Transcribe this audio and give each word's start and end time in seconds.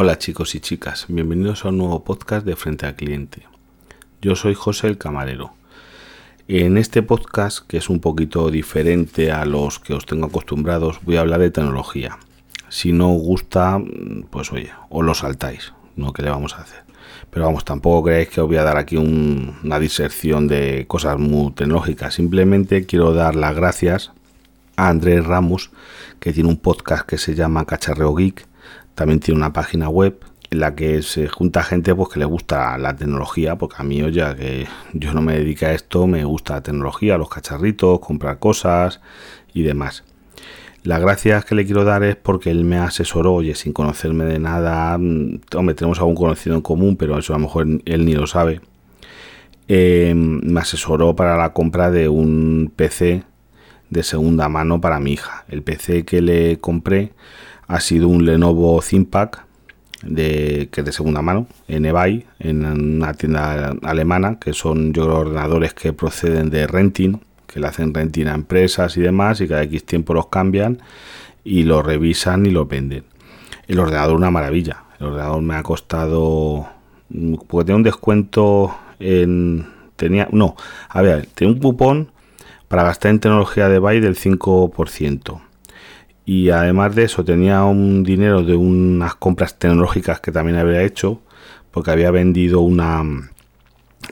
Hola 0.00 0.16
chicos 0.16 0.54
y 0.54 0.60
chicas, 0.60 1.06
bienvenidos 1.08 1.64
a 1.64 1.70
un 1.70 1.78
nuevo 1.78 2.04
podcast 2.04 2.46
de 2.46 2.54
Frente 2.54 2.86
al 2.86 2.94
Cliente. 2.94 3.42
Yo 4.22 4.36
soy 4.36 4.54
José 4.54 4.86
el 4.86 4.96
Camarero. 4.96 5.54
En 6.46 6.78
este 6.78 7.02
podcast, 7.02 7.66
que 7.66 7.78
es 7.78 7.88
un 7.90 7.98
poquito 7.98 8.48
diferente 8.48 9.32
a 9.32 9.44
los 9.44 9.80
que 9.80 9.94
os 9.94 10.06
tengo 10.06 10.26
acostumbrados, 10.26 11.00
voy 11.02 11.16
a 11.16 11.22
hablar 11.22 11.40
de 11.40 11.50
tecnología. 11.50 12.16
Si 12.68 12.92
no 12.92 13.12
os 13.12 13.22
gusta, 13.22 13.82
pues 14.30 14.52
oye, 14.52 14.70
os 14.88 15.04
lo 15.04 15.14
saltáis, 15.14 15.72
no 15.96 16.12
que 16.12 16.22
le 16.22 16.30
vamos 16.30 16.54
a 16.54 16.62
hacer. 16.62 16.84
Pero 17.30 17.46
vamos, 17.46 17.64
tampoco 17.64 18.04
creéis 18.04 18.28
que 18.28 18.40
os 18.40 18.46
voy 18.46 18.58
a 18.58 18.62
dar 18.62 18.76
aquí 18.76 18.96
una 18.96 19.80
diserción 19.80 20.46
de 20.46 20.84
cosas 20.86 21.18
muy 21.18 21.50
tecnológicas. 21.50 22.14
Simplemente 22.14 22.86
quiero 22.86 23.14
dar 23.14 23.34
las 23.34 23.56
gracias 23.56 24.12
a 24.76 24.90
Andrés 24.90 25.26
Ramos, 25.26 25.72
que 26.20 26.32
tiene 26.32 26.50
un 26.50 26.58
podcast 26.58 27.04
que 27.04 27.18
se 27.18 27.34
llama 27.34 27.64
Cacharreo 27.64 28.14
Geek. 28.14 28.46
También 28.98 29.20
tiene 29.20 29.38
una 29.38 29.52
página 29.52 29.88
web 29.88 30.18
en 30.50 30.58
la 30.58 30.74
que 30.74 31.02
se 31.02 31.28
junta 31.28 31.62
gente 31.62 31.94
pues 31.94 32.08
que 32.08 32.18
le 32.18 32.24
gusta 32.24 32.76
la 32.78 32.96
tecnología, 32.96 33.54
porque 33.54 33.76
a 33.78 33.84
mí, 33.84 34.02
ya 34.10 34.34
que 34.34 34.66
yo 34.92 35.14
no 35.14 35.22
me 35.22 35.38
dedico 35.38 35.66
a 35.66 35.72
esto, 35.72 36.08
me 36.08 36.24
gusta 36.24 36.54
la 36.54 36.62
tecnología, 36.64 37.16
los 37.16 37.28
cacharritos, 37.28 38.00
comprar 38.00 38.40
cosas 38.40 39.00
y 39.54 39.62
demás. 39.62 40.02
Las 40.82 41.00
gracias 41.00 41.44
que 41.44 41.54
le 41.54 41.64
quiero 41.64 41.84
dar 41.84 42.02
es 42.02 42.16
porque 42.16 42.50
él 42.50 42.64
me 42.64 42.78
asesoró, 42.78 43.34
oye, 43.34 43.54
sin 43.54 43.72
conocerme 43.72 44.24
de 44.24 44.40
nada, 44.40 44.98
mm, 44.98 45.42
hombre, 45.54 45.76
tenemos 45.76 46.00
algún 46.00 46.16
conocido 46.16 46.56
en 46.56 46.62
común, 46.62 46.96
pero 46.96 47.16
eso 47.16 47.32
a 47.34 47.38
lo 47.38 47.42
mejor 47.42 47.68
él 47.84 48.04
ni 48.04 48.14
lo 48.14 48.26
sabe. 48.26 48.60
Eh, 49.68 50.12
me 50.16 50.58
asesoró 50.58 51.14
para 51.14 51.36
la 51.36 51.52
compra 51.52 51.92
de 51.92 52.08
un 52.08 52.72
PC 52.74 53.22
de 53.90 54.02
segunda 54.02 54.48
mano 54.48 54.80
para 54.80 55.00
mi 55.00 55.12
hija. 55.12 55.44
El 55.48 55.62
PC 55.62 56.04
que 56.04 56.20
le 56.20 56.58
compré 56.58 57.12
ha 57.66 57.80
sido 57.80 58.08
un 58.08 58.24
Lenovo 58.24 58.80
ThinkPad 58.80 59.30
de, 60.02 60.68
que 60.70 60.82
de 60.82 60.92
segunda 60.92 61.22
mano 61.22 61.46
en 61.66 61.84
eBay, 61.84 62.26
en 62.38 62.64
una 62.64 63.14
tienda 63.14 63.74
alemana, 63.82 64.38
que 64.38 64.52
son 64.52 64.92
yo 64.92 65.06
ordenadores 65.06 65.74
que 65.74 65.92
proceden 65.92 66.50
de 66.50 66.66
renting 66.66 67.20
que 67.48 67.60
le 67.60 67.66
hacen 67.66 67.92
renting 67.94 68.28
a 68.28 68.34
empresas 68.34 68.96
y 68.96 69.00
demás, 69.00 69.40
y 69.40 69.48
cada 69.48 69.62
X 69.64 69.84
tiempo 69.84 70.14
los 70.14 70.26
cambian 70.26 70.80
y 71.42 71.64
los 71.64 71.84
revisan 71.84 72.46
y 72.46 72.50
los 72.50 72.68
venden. 72.68 73.04
El 73.66 73.80
ordenador 73.80 74.16
una 74.16 74.30
maravilla. 74.30 74.84
El 75.00 75.06
ordenador 75.06 75.42
me 75.42 75.54
ha 75.54 75.62
costado 75.62 76.68
porque 77.48 77.64
tenía 77.64 77.76
un 77.76 77.82
descuento 77.82 78.76
en 79.00 79.66
tenía 79.96 80.28
no, 80.30 80.56
a 80.88 81.02
ver, 81.02 81.26
tenía 81.34 81.54
un 81.54 81.60
cupón 81.60 82.12
para 82.68 82.84
gastar 82.84 83.10
en 83.10 83.20
tecnología 83.20 83.68
de 83.68 83.78
Buy 83.78 84.00
del 84.00 84.16
5%. 84.16 85.40
Y 86.24 86.50
además 86.50 86.94
de 86.94 87.04
eso 87.04 87.24
tenía 87.24 87.64
un 87.64 88.02
dinero 88.04 88.42
de 88.42 88.54
unas 88.54 89.14
compras 89.14 89.58
tecnológicas 89.58 90.20
que 90.20 90.30
también 90.30 90.58
había 90.58 90.82
hecho 90.82 91.22
porque 91.70 91.90
había 91.90 92.10
vendido 92.10 92.60
una 92.60 93.02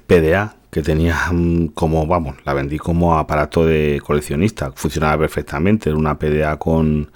PDA 0.06 0.56
que 0.70 0.82
tenía 0.82 1.16
como, 1.74 2.06
vamos, 2.06 2.36
la 2.44 2.54
vendí 2.54 2.78
como 2.78 3.18
aparato 3.18 3.64
de 3.64 4.00
coleccionista, 4.04 4.72
funcionaba 4.72 5.18
perfectamente, 5.18 5.90
era 5.90 5.98
una 5.98 6.18
PDA 6.18 6.58
con 6.58 7.10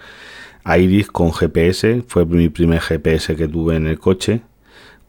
Iris, 0.65 1.09
con 1.09 1.33
GPS, 1.33 2.03
fue 2.07 2.25
mi 2.27 2.49
primer 2.49 2.81
GPS 2.81 3.37
que 3.37 3.49
tuve 3.49 3.77
en 3.77 3.87
el 3.87 3.99
coche, 3.99 4.43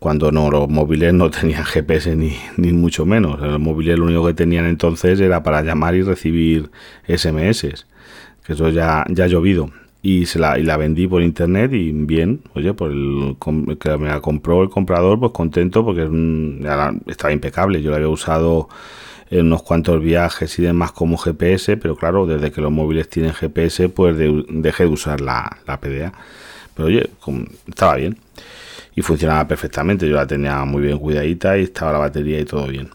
cuando 0.01 0.31
no, 0.31 0.49
los 0.49 0.67
móviles 0.67 1.13
no 1.13 1.29
tenían 1.29 1.63
GPS 1.63 2.15
ni, 2.15 2.35
ni 2.57 2.73
mucho 2.73 3.05
menos, 3.05 3.39
los 3.39 3.59
móviles 3.59 3.99
lo 3.99 4.05
único 4.05 4.25
que 4.25 4.33
tenían 4.33 4.65
entonces 4.65 5.19
era 5.19 5.43
para 5.43 5.61
llamar 5.61 5.93
y 5.93 6.01
recibir 6.01 6.71
SMS, 7.07 7.85
que 8.43 8.53
eso 8.53 8.69
ya, 8.69 9.05
ya 9.09 9.25
ha 9.25 9.27
llovido 9.27 9.69
y 10.01 10.25
se 10.25 10.39
la, 10.39 10.57
y 10.57 10.63
la 10.63 10.75
vendí 10.77 11.07
por 11.07 11.21
internet 11.21 11.73
y 11.73 11.91
bien, 11.91 12.41
oye, 12.55 12.73
por 12.73 12.89
el 12.89 13.37
que 13.79 13.95
me 13.99 14.07
la 14.07 14.21
compró 14.21 14.63
el 14.63 14.71
comprador, 14.71 15.19
pues 15.19 15.33
contento 15.33 15.85
porque 15.85 16.09
estaba 17.05 17.31
impecable. 17.31 17.83
Yo 17.83 17.91
la 17.91 17.97
había 17.97 18.09
usado 18.09 18.69
en 19.29 19.45
unos 19.45 19.61
cuantos 19.61 20.01
viajes 20.01 20.57
y 20.57 20.63
demás 20.63 20.93
como 20.93 21.17
GPS, 21.17 21.77
pero 21.77 21.95
claro, 21.95 22.25
desde 22.25 22.51
que 22.51 22.61
los 22.61 22.71
móviles 22.71 23.07
tienen 23.07 23.33
GPS, 23.33 23.89
pues 23.89 24.17
dejé 24.17 24.85
de 24.85 24.89
usar 24.89 25.21
la, 25.21 25.57
la 25.67 25.79
PDA. 25.79 26.11
Pero 26.73 26.87
oye, 26.87 27.07
estaba 27.67 27.97
bien 27.97 28.17
y 28.95 29.01
funcionaba 29.01 29.47
perfectamente. 29.47 30.07
Yo 30.07 30.15
la 30.15 30.27
tenía 30.27 30.63
muy 30.65 30.83
bien 30.83 30.99
cuidadita 30.99 31.57
y 31.57 31.63
estaba 31.63 31.93
la 31.93 31.99
batería 31.99 32.39
y 32.39 32.45
todo 32.45 32.67
bien. 32.67 32.89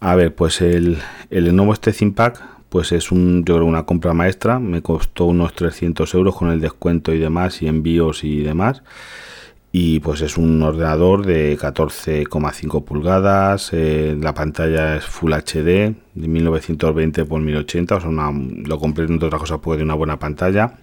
A 0.00 0.14
ver, 0.14 0.34
pues 0.34 0.60
el, 0.60 0.98
el 1.30 1.44
Lenovo 1.44 1.72
este 1.72 1.92
ThinkPad 1.92 2.34
pues 2.74 2.90
es 2.90 3.12
un, 3.12 3.44
yo 3.44 3.54
creo, 3.54 3.66
una 3.66 3.86
compra 3.86 4.14
maestra. 4.14 4.58
Me 4.58 4.82
costó 4.82 5.26
unos 5.26 5.54
300 5.54 6.12
euros 6.14 6.34
con 6.34 6.50
el 6.50 6.60
descuento 6.60 7.14
y 7.14 7.20
demás, 7.20 7.62
y 7.62 7.68
envíos 7.68 8.24
y 8.24 8.42
demás. 8.42 8.82
Y 9.70 10.00
pues 10.00 10.22
es 10.22 10.36
un 10.36 10.60
ordenador 10.60 11.24
de 11.24 11.56
14,5 11.56 12.84
pulgadas. 12.84 13.70
Eh, 13.72 14.16
la 14.20 14.34
pantalla 14.34 14.96
es 14.96 15.04
Full 15.04 15.32
HD 15.32 15.94
de 16.14 16.28
1920 16.28 17.20
x 17.20 17.30
1080. 17.30 17.94
O 17.94 18.00
sea, 18.00 18.10
lo 18.10 18.78
compré 18.80 19.04
entre 19.04 19.28
otras 19.28 19.42
cosas 19.42 19.60
porque 19.62 19.76
tiene 19.78 19.92
una 19.92 19.94
buena 19.94 20.18
pantalla. 20.18 20.74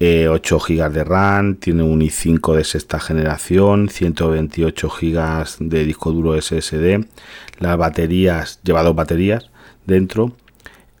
eh, 0.00 0.38
GB 0.40 0.90
de 0.90 1.04
RAM, 1.04 1.54
tiene 1.56 1.82
un 1.82 2.00
i5 2.00 2.54
de 2.54 2.64
sexta 2.64 3.00
generación, 3.00 3.88
128 3.88 4.88
GB 4.88 5.44
de 5.60 5.84
disco 5.84 6.12
duro 6.12 6.40
SSD. 6.40 7.06
Las 7.58 7.76
baterías, 7.76 8.60
lleva 8.62 8.82
dos 8.82 8.94
baterías 8.94 9.50
dentro 9.86 10.34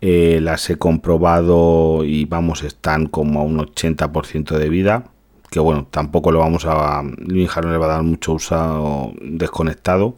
eh, 0.06 0.38
las 0.42 0.68
he 0.68 0.76
comprobado 0.76 2.04
y 2.04 2.26
vamos, 2.26 2.62
están 2.62 3.06
como 3.06 3.40
a 3.40 3.42
un 3.42 3.56
80% 3.56 4.58
de 4.58 4.68
vida. 4.68 5.04
Que 5.50 5.60
bueno, 5.60 5.86
tampoco 5.90 6.30
lo 6.30 6.40
vamos 6.40 6.66
a. 6.66 7.02
Mi 7.02 7.44
hija 7.44 7.62
no 7.62 7.72
le 7.72 7.78
va 7.78 7.86
a 7.86 7.88
dar 7.88 8.02
mucho 8.02 8.34
usado 8.34 9.14
desconectado. 9.22 10.14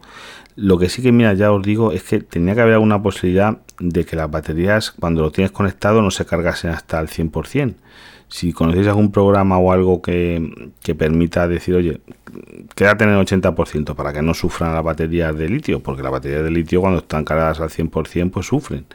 Lo 0.57 0.77
que 0.77 0.89
sí 0.89 1.01
que, 1.01 1.13
mira, 1.13 1.33
ya 1.35 1.53
os 1.53 1.63
digo, 1.63 1.93
es 1.93 2.03
que 2.03 2.19
tenía 2.19 2.53
que 2.53 2.61
haber 2.61 2.73
alguna 2.73 3.01
posibilidad 3.01 3.59
de 3.79 4.05
que 4.05 4.17
las 4.17 4.29
baterías, 4.29 4.91
cuando 4.91 5.21
lo 5.21 5.31
tienes 5.31 5.51
conectado, 5.51 6.01
no 6.01 6.11
se 6.11 6.25
cargasen 6.25 6.71
hasta 6.71 6.99
el 6.99 7.07
100%. 7.07 7.75
Si 8.29 8.51
conocéis 8.51 8.87
algún 8.87 9.11
programa 9.11 9.57
o 9.57 9.71
algo 9.71 10.01
que, 10.01 10.71
que 10.83 10.95
permita 10.95 11.47
decir, 11.47 11.75
oye, 11.75 12.01
quédate 12.75 13.05
en 13.05 13.11
el 13.11 13.25
80% 13.25 13.95
para 13.95 14.11
que 14.11 14.21
no 14.21 14.33
sufran 14.33 14.73
las 14.73 14.83
baterías 14.83 15.37
de 15.37 15.47
litio, 15.49 15.79
porque 15.81 16.03
las 16.03 16.11
baterías 16.11 16.43
de 16.43 16.51
litio, 16.51 16.81
cuando 16.81 16.99
están 16.99 17.23
cargadas 17.23 17.61
al 17.61 17.69
100%, 17.69 18.31
pues 18.31 18.45
sufren. 18.45 18.85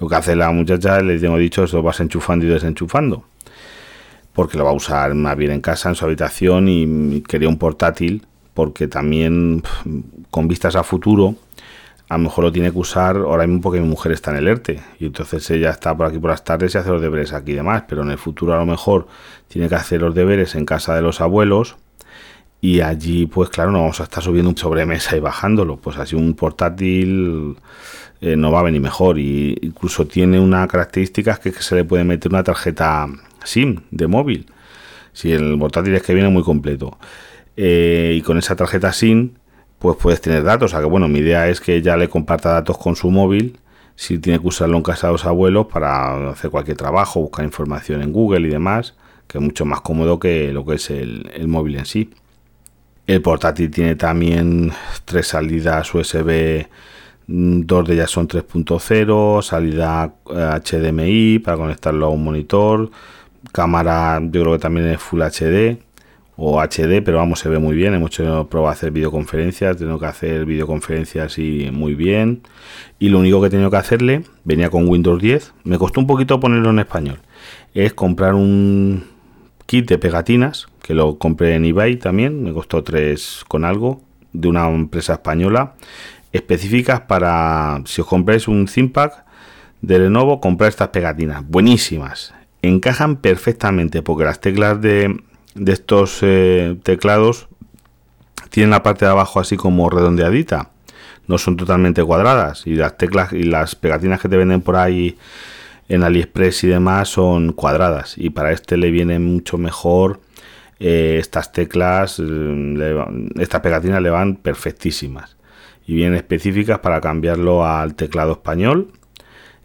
Lo 0.00 0.08
que 0.08 0.16
hace 0.16 0.34
la 0.34 0.50
muchacha, 0.50 1.00
le 1.00 1.18
tengo 1.18 1.36
dicho, 1.36 1.64
es 1.64 1.72
lo 1.72 1.82
vas 1.82 2.00
enchufando 2.00 2.46
y 2.46 2.48
desenchufando. 2.48 3.24
Porque 4.32 4.58
lo 4.58 4.64
va 4.64 4.70
a 4.70 4.74
usar 4.74 5.14
más 5.14 5.36
bien 5.36 5.52
en 5.52 5.60
casa, 5.60 5.88
en 5.88 5.94
su 5.94 6.04
habitación 6.04 6.68
y 6.68 7.22
quería 7.22 7.48
un 7.48 7.58
portátil 7.58 8.26
porque 8.54 8.88
también 8.88 9.62
con 10.30 10.48
vistas 10.48 10.76
a 10.76 10.84
futuro 10.84 11.34
a 12.08 12.16
lo 12.16 12.24
mejor 12.24 12.44
lo 12.44 12.52
tiene 12.52 12.70
que 12.70 12.78
usar 12.78 13.16
ahora 13.16 13.46
mismo 13.46 13.62
porque 13.62 13.80
mi 13.80 13.88
mujer 13.88 14.12
está 14.12 14.30
en 14.30 14.38
el 14.38 14.48
ERTE 14.48 14.80
y 15.00 15.06
entonces 15.06 15.50
ella 15.50 15.70
está 15.70 15.96
por 15.96 16.06
aquí 16.06 16.18
por 16.18 16.30
las 16.30 16.44
tardes 16.44 16.74
y 16.74 16.78
hace 16.78 16.90
los 16.90 17.00
deberes 17.00 17.32
aquí 17.32 17.52
y 17.52 17.54
demás, 17.54 17.84
pero 17.88 18.02
en 18.02 18.10
el 18.10 18.18
futuro 18.18 18.54
a 18.54 18.58
lo 18.58 18.66
mejor 18.66 19.06
tiene 19.48 19.68
que 19.68 19.74
hacer 19.74 20.00
los 20.00 20.14
deberes 20.14 20.54
en 20.54 20.66
casa 20.66 20.94
de 20.94 21.02
los 21.02 21.20
abuelos 21.20 21.76
y 22.60 22.80
allí 22.80 23.26
pues 23.26 23.50
claro 23.50 23.70
no 23.70 23.80
vamos 23.80 24.00
a 24.00 24.04
estar 24.04 24.22
subiendo 24.22 24.50
un 24.50 24.56
sobremesa 24.56 25.16
y 25.16 25.20
bajándolo, 25.20 25.76
pues 25.76 25.96
así 25.98 26.16
un 26.16 26.34
portátil 26.34 27.56
eh, 28.24 28.36
no 28.36 28.50
va 28.50 28.60
a 28.60 28.62
venir 28.62 28.80
mejor. 28.80 29.18
Y 29.18 29.58
incluso 29.60 30.06
tiene 30.06 30.40
una 30.40 30.66
característica 30.66 31.36
que, 31.36 31.50
es 31.50 31.56
que 31.56 31.62
se 31.62 31.74
le 31.74 31.84
puede 31.84 32.04
meter 32.04 32.32
una 32.32 32.42
tarjeta 32.42 33.06
SIM 33.44 33.80
de 33.90 34.06
móvil. 34.06 34.46
Si 35.12 35.30
el 35.30 35.58
portátil 35.58 35.94
es 35.94 36.02
que 36.02 36.14
viene 36.14 36.30
muy 36.30 36.42
completo. 36.42 36.98
Eh, 37.56 38.14
y 38.16 38.22
con 38.22 38.38
esa 38.38 38.56
tarjeta 38.56 38.94
SIM, 38.94 39.32
pues 39.78 39.96
puedes 39.96 40.20
tener 40.20 40.42
datos. 40.44 40.66
O 40.66 40.72
sea 40.72 40.80
que 40.80 40.86
bueno, 40.86 41.08
mi 41.08 41.20
idea 41.20 41.48
es 41.48 41.60
que 41.60 41.76
ella 41.76 41.96
le 41.96 42.08
comparta 42.08 42.52
datos 42.52 42.78
con 42.78 42.96
su 42.96 43.10
móvil. 43.10 43.58
Si 43.96 44.18
tiene 44.18 44.40
que 44.40 44.48
usarlo 44.48 44.76
en 44.76 44.82
casa 44.82 45.06
de 45.06 45.12
los 45.12 45.24
abuelos 45.24 45.66
para 45.66 46.30
hacer 46.30 46.50
cualquier 46.50 46.76
trabajo, 46.76 47.20
buscar 47.20 47.44
información 47.44 48.02
en 48.02 48.12
Google 48.12 48.48
y 48.48 48.50
demás, 48.50 48.94
que 49.28 49.38
es 49.38 49.44
mucho 49.44 49.64
más 49.64 49.80
cómodo 49.82 50.18
que 50.18 50.52
lo 50.52 50.64
que 50.66 50.74
es 50.74 50.90
el, 50.90 51.30
el 51.34 51.48
móvil 51.48 51.76
en 51.76 51.86
sí. 51.86 52.10
El 53.06 53.22
portátil 53.22 53.70
tiene 53.70 53.94
también 53.96 54.72
tres 55.04 55.28
salidas 55.28 55.94
USB 55.94 56.66
Mm, 57.26 57.62
dos 57.62 57.86
de 57.86 57.94
ellas 57.94 58.10
son 58.10 58.28
3.0, 58.28 59.42
salida 59.42 60.14
HDMI 60.26 61.36
eh, 61.36 61.40
para 61.40 61.56
conectarlo 61.56 62.06
a 62.06 62.08
un 62.10 62.22
monitor, 62.22 62.90
cámara 63.52 64.20
yo 64.22 64.42
creo 64.42 64.52
que 64.52 64.58
también 64.58 64.88
es 64.88 65.00
Full 65.00 65.22
HD 65.22 65.78
o 66.36 66.60
HD, 66.60 67.02
pero 67.04 67.18
vamos, 67.18 67.40
se 67.40 67.48
ve 67.48 67.58
muy 67.58 67.76
bien. 67.76 67.94
Hemos 67.94 68.10
hecho 68.10 68.48
prueba 68.48 68.70
hacer 68.70 68.90
videoconferencias, 68.90 69.76
tengo 69.76 69.98
que 69.98 70.06
hacer 70.06 70.44
videoconferencias 70.44 71.38
y 71.38 71.70
muy 71.72 71.94
bien. 71.94 72.42
Y 72.98 73.08
lo 73.08 73.18
único 73.18 73.40
que 73.40 73.48
he 73.48 73.50
tenido 73.50 73.70
que 73.70 73.76
hacerle, 73.76 74.24
venía 74.44 74.70
con 74.70 74.88
Windows 74.88 75.20
10, 75.20 75.52
me 75.64 75.78
costó 75.78 76.00
un 76.00 76.06
poquito 76.06 76.40
ponerlo 76.40 76.70
en 76.70 76.78
español, 76.78 77.18
es 77.74 77.94
comprar 77.94 78.34
un 78.34 79.04
kit 79.66 79.88
de 79.88 79.98
pegatinas, 79.98 80.68
que 80.82 80.94
lo 80.94 81.18
compré 81.18 81.54
en 81.54 81.64
eBay 81.64 81.96
también, 81.96 82.42
me 82.42 82.52
costó 82.52 82.82
3 82.82 83.44
con 83.48 83.64
algo, 83.64 84.02
de 84.32 84.48
una 84.48 84.68
empresa 84.68 85.14
española 85.14 85.74
específicas 86.34 87.02
para, 87.02 87.80
si 87.86 88.00
os 88.00 88.06
compráis 88.08 88.48
un 88.48 88.66
ThinkPad 88.66 89.12
de 89.80 89.98
Lenovo, 90.00 90.40
comprar 90.40 90.68
estas 90.68 90.88
pegatinas, 90.88 91.48
buenísimas, 91.48 92.34
encajan 92.60 93.16
perfectamente 93.16 94.02
porque 94.02 94.24
las 94.24 94.40
teclas 94.40 94.80
de 94.80 95.22
de 95.54 95.72
estos 95.72 96.18
eh, 96.22 96.76
teclados 96.82 97.48
tienen 98.54 98.70
la 98.70 98.84
parte 98.84 99.04
de 99.04 99.10
abajo 99.10 99.40
así 99.40 99.56
como 99.56 99.90
redondeadita. 99.90 100.70
No 101.26 101.38
son 101.38 101.56
totalmente 101.56 102.04
cuadradas. 102.04 102.66
Y 102.66 102.76
las 102.76 102.96
teclas 102.96 103.32
y 103.32 103.42
las 103.42 103.74
pegatinas 103.74 104.20
que 104.20 104.28
te 104.28 104.36
venden 104.36 104.60
por 104.60 104.76
ahí 104.76 105.18
en 105.88 106.04
AliExpress 106.04 106.62
y 106.62 106.68
demás 106.68 107.08
son 107.08 107.52
cuadradas. 107.52 108.16
Y 108.16 108.30
para 108.30 108.52
este 108.52 108.76
le 108.76 108.92
viene 108.92 109.18
mucho 109.18 109.58
mejor 109.58 110.20
eh, 110.78 111.16
estas 111.18 111.50
teclas, 111.50 112.20
eh, 112.20 113.04
estas 113.40 113.60
pegatinas 113.60 114.00
le 114.00 114.10
van 114.10 114.36
perfectísimas. 114.36 115.36
Y 115.84 115.94
vienen 115.96 116.14
específicas 116.14 116.78
para 116.78 117.00
cambiarlo 117.00 117.66
al 117.66 117.96
teclado 117.96 118.32
español. 118.32 118.92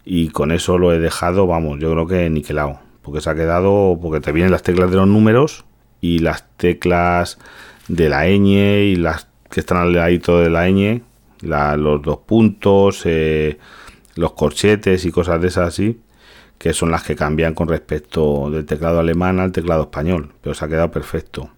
Y 0.04 0.30
con 0.30 0.52
eso 0.52 0.80
lo 0.80 0.94
he 0.94 1.00
dejado, 1.00 1.46
vamos, 1.46 1.80
yo 1.80 1.92
creo 1.92 2.08
que 2.08 2.30
niquelado. 2.32 2.80
Porque 3.04 3.22
se 3.22 3.30
ha 3.30 3.36
quedado, 3.36 4.00
porque 4.02 4.20
te 4.20 4.32
vienen 4.32 4.52
las 4.52 4.64
teclas 4.64 4.90
de 4.90 4.98
los 4.98 5.08
números 5.08 5.66
y 6.02 6.20
las 6.20 6.46
teclas 6.58 7.38
de 7.88 8.10
la 8.10 8.26
ñ 8.28 8.84
y 8.84 8.96
las 8.96 9.28
que 9.50 9.60
están 9.60 9.78
al 9.78 9.94
ladito 9.94 10.40
de 10.40 10.50
la 10.50 10.70
ñ, 10.70 11.02
los 11.42 12.02
dos 12.02 12.20
puntos, 12.26 13.02
eh, 13.06 13.58
los 14.16 14.34
corchetes 14.34 15.06
y 15.06 15.12
cosas 15.12 15.42
de 15.42 15.48
esas 15.48 15.70
así, 15.70 16.00
que 16.58 16.74
son 16.74 16.92
las 16.92 17.04
que 17.04 17.16
cambian 17.16 17.54
con 17.54 17.68
respecto 17.68 18.50
del 18.52 18.66
teclado 18.66 19.00
alemán 19.00 19.40
al 19.40 19.52
teclado 19.52 19.84
español, 19.84 20.34
pero 20.42 20.54
se 20.54 20.66
ha 20.66 20.68
quedado 20.68 20.92
perfecto. 20.92 21.50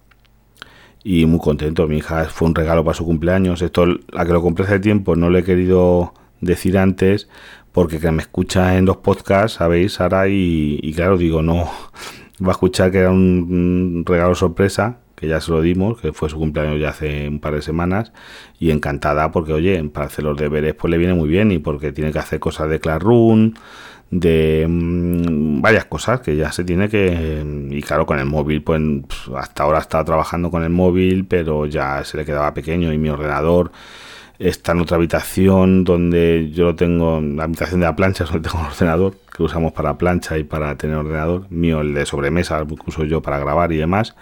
Y 1.04 1.26
muy 1.26 1.40
contento, 1.40 1.88
mi 1.88 1.98
hija 1.98 2.26
fue 2.26 2.48
un 2.48 2.54
regalo 2.54 2.84
para 2.84 2.94
su 2.94 3.06
cumpleaños. 3.06 3.64
Esto, 3.64 3.88
la 3.88 4.26
que 4.26 4.34
lo 4.34 4.42
compré 4.42 4.66
hace 4.66 4.80
tiempo, 4.80 5.16
no 5.16 5.32
le 5.32 5.40
he 5.40 5.44
querido 5.44 6.14
decir 6.42 6.78
antes, 6.78 7.28
porque 7.72 8.00
que 8.00 8.12
me 8.12 8.22
escucha 8.22 8.78
en 8.78 8.86
los 8.86 8.98
podcasts, 8.98 9.58
sabéis, 9.58 9.94
Sara, 9.94 10.28
y, 10.28 10.80
y 10.82 10.94
claro, 10.94 11.18
digo, 11.18 11.42
no, 11.42 11.72
va 12.44 12.50
a 12.50 12.52
escuchar 12.52 12.92
que 12.92 13.00
era 13.00 13.12
un, 13.12 14.04
regalo 14.06 14.36
sorpresa, 14.36 15.00
que 15.16 15.28
ya 15.28 15.40
se 15.42 15.52
lo 15.52 15.62
dimos, 15.62 16.02
que 16.02 16.14
fue 16.14 16.30
su 16.30 16.38
cumpleaños 16.38 16.80
ya 16.80 16.90
hace 16.90 17.28
un 17.28 17.40
par 17.40 17.54
de 17.54 17.62
semanas, 17.62 18.12
y 18.60 18.72
encantada 18.72 19.32
porque, 19.32 19.54
oye, 19.54 19.84
para 19.86 20.08
hacer 20.08 20.24
los 20.26 20.38
deberes 20.38 20.74
pues 20.76 20.90
le 20.92 20.98
viene 20.98 21.14
muy 21.14 21.30
bien 21.30 21.52
y 21.52 21.60
porque 21.60 21.92
tiene 21.92 22.12
que 22.12 22.20
hacer 22.20 22.40
cosas 22.40 22.70
de 22.70 22.80
Classroom, 22.80 23.54
de 24.10 24.66
mm, 24.68 25.62
varias 25.62 25.86
cosas 25.86 26.22
que 26.22 26.36
ya 26.36 26.52
se 26.52 26.64
tiene 26.64 26.90
que... 26.90 27.44
Y 27.70 27.82
claro, 27.82 28.06
con 28.06 28.20
el 28.20 28.26
móvil, 28.26 28.64
pues 28.64 28.82
hasta 29.38 29.64
ahora 29.64 29.80
estaba 29.80 30.04
trabajando 30.04 30.52
con 30.52 30.64
el 30.64 30.70
móvil, 30.70 31.26
pero 31.26 31.66
ya 31.66 32.04
se 32.04 32.18
le 32.18 32.26
quedaba 32.26 32.54
pequeño 32.54 32.92
y 32.94 32.98
mi 32.98 33.10
ordenador 33.10 33.72
está 34.42 34.72
en 34.72 34.82
otra 34.82 34.98
habitación 34.98 35.84
donde 35.84 36.50
yo 36.54 36.66
lo 36.66 36.76
tengo, 36.76 37.22
la 37.22 37.44
habitación 37.44 37.80
de 37.80 37.86
la 37.86 37.96
plancha, 37.96 38.24
donde 38.32 38.50
tengo 38.50 38.60
un 38.60 38.68
ordenador 38.68 39.16
que 39.36 39.44
usamos 39.44 39.72
para 39.74 39.98
plancha 39.98 40.38
y 40.38 40.44
para 40.44 40.76
tener 40.76 40.98
ordenador 40.98 41.50
mío, 41.50 41.82
el 41.82 41.94
de 41.94 42.06
sobremesa, 42.06 42.66
que 42.66 42.76
uso 42.86 43.04
yo 43.04 43.22
para 43.22 43.40
grabar 43.40 43.72
y 43.72 43.78
demás. 43.78 44.16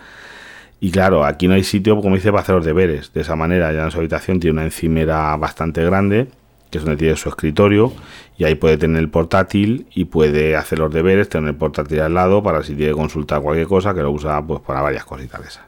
Y 0.81 0.92
claro, 0.92 1.25
aquí 1.25 1.48
no 1.48 1.56
hay 1.56 1.63
sitio, 1.63 2.00
como 2.01 2.16
dice, 2.16 2.31
para 2.31 2.42
hacer 2.42 2.56
los 2.56 2.66
deberes. 2.66 3.12
De 3.13 3.21
esa 3.21 3.36
manera, 3.36 3.74
ya 3.74 3.83
en 3.83 3.92
su 3.92 4.00
habitación 4.00 4.39
tiene 4.39 4.54
una 4.54 4.63
encimera 4.63 5.36
bastante 5.36 5.83
grande, 5.83 6.27
que 6.71 6.77
es 6.77 6.86
donde 6.86 6.98
tiene 6.98 7.16
su 7.18 7.27
escritorio, 7.27 7.92
y 8.38 8.45
ahí 8.45 8.56
puede 8.56 8.77
tener 8.77 9.00
el 9.00 9.10
portátil 9.10 9.88
y 9.94 10.06
puede 10.06 10.56
hacer 10.56 10.80
los 10.80 10.94
deberes, 10.94 11.27
tener 11.27 11.50
el 11.50 11.56
portátil 11.56 12.00
al 12.00 12.13
lado 12.13 12.42
para 12.44 12.63
si 12.63 12.75
tiene 12.75 12.92
que 12.92 12.98
consultar 12.98 13.42
cualquier 13.42 13.68
cosa, 13.68 13.94
que 13.94 14.01
lo 14.01 14.12
usa 14.12 14.42
pues 14.45 14.62
para 14.62 14.81
varias 14.81 15.04
cositas 15.04 15.42
de 15.42 15.48
esas. 15.48 15.63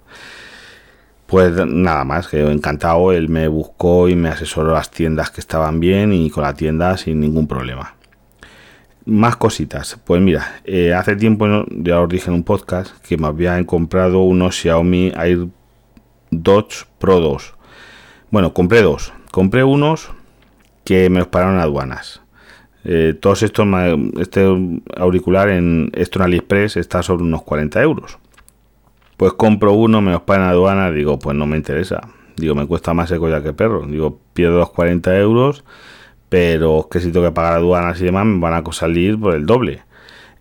Pues 1.31 1.53
nada 1.65 2.03
más, 2.03 2.27
que 2.27 2.41
encantado, 2.41 3.13
él 3.13 3.29
me 3.29 3.47
buscó 3.47 4.09
y 4.09 4.17
me 4.17 4.27
asesoró 4.27 4.73
las 4.73 4.91
tiendas 4.91 5.31
que 5.31 5.39
estaban 5.39 5.79
bien 5.79 6.11
y 6.11 6.29
con 6.29 6.43
la 6.43 6.53
tienda 6.53 6.97
sin 6.97 7.21
ningún 7.21 7.47
problema. 7.47 7.95
Más 9.05 9.37
cositas, 9.37 9.97
pues 10.03 10.21
mira, 10.21 10.59
eh, 10.65 10.93
hace 10.93 11.15
tiempo 11.15 11.47
ya 11.69 12.01
os 12.01 12.09
dije 12.09 12.27
en 12.27 12.33
un 12.33 12.43
podcast 12.43 12.97
que 13.07 13.15
me 13.15 13.27
habían 13.27 13.63
comprado 13.63 14.19
unos 14.23 14.57
Xiaomi 14.57 15.13
Air 15.15 15.47
Dodge 16.31 16.85
Pro 16.99 17.21
2. 17.21 17.53
Bueno, 18.29 18.53
compré 18.53 18.81
dos, 18.81 19.13
compré 19.31 19.63
unos 19.63 20.11
que 20.83 21.09
me 21.09 21.19
los 21.19 21.29
pararon 21.29 21.59
aduanas. 21.59 22.21
Eh, 22.83 23.15
todos 23.17 23.41
estos, 23.41 23.65
este 24.19 24.45
auricular 24.97 25.47
en 25.47 25.91
esto 25.93 26.19
en 26.19 26.25
AliExpress 26.25 26.75
está 26.75 27.01
sobre 27.01 27.23
unos 27.23 27.43
40 27.43 27.81
euros. 27.81 28.17
Pues 29.21 29.33
compro 29.33 29.73
uno, 29.73 30.01
me 30.01 30.13
los 30.13 30.23
pagan 30.23 30.49
aduana, 30.49 30.89
digo, 30.89 31.19
pues 31.19 31.37
no 31.37 31.45
me 31.45 31.55
interesa. 31.55 32.01
Digo, 32.37 32.55
me 32.55 32.65
cuesta 32.65 32.95
más 32.95 33.11
eco 33.11 33.29
ya 33.29 33.43
que 33.43 33.53
perro. 33.53 33.85
Digo, 33.85 34.19
pierdo 34.33 34.57
los 34.57 34.71
40 34.71 35.15
euros, 35.19 35.63
pero 36.27 36.87
que 36.89 36.99
si 36.99 37.11
tengo 37.11 37.27
que 37.27 37.31
pagar 37.31 37.53
aduanas 37.53 38.01
y 38.01 38.05
demás, 38.05 38.25
me 38.25 38.39
van 38.39 38.55
a 38.55 38.71
salir 38.71 39.19
por 39.19 39.35
el 39.35 39.45
doble. 39.45 39.83